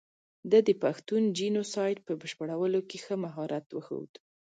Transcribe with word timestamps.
ده 0.51 0.59
د 0.67 0.69
پښتون 0.83 1.23
جینو 1.37 1.63
سایډ 1.73 1.97
په 2.07 2.13
بشپړولو 2.21 2.79
کې 2.89 2.97
ښه 3.05 3.15
مهارت 3.25 3.65
وښود. 3.71 4.11